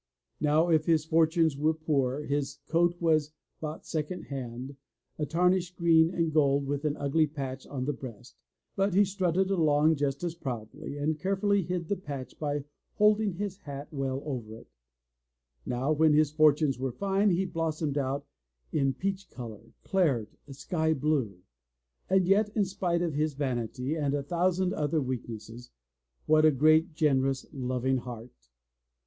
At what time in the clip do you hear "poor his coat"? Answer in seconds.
1.75-2.95